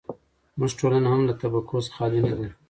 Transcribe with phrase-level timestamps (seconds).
[0.55, 2.47] زموږ ټولنه هم له طبقو څخه خالي نه ده.